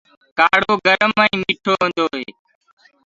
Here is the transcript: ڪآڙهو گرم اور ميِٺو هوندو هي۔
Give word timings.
ڪآڙهو 0.39 0.73
گرم 0.85 1.11
اور 1.21 1.31
ميِٺو 1.41 1.71
هوندو 1.79 2.05
هي۔ 2.19 2.25